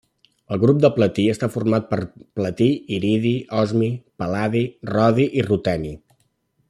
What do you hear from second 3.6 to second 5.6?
osmi, pal·ladi, rodi i